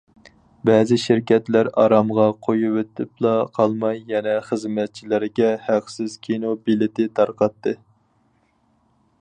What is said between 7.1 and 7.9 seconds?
تارقاتتى.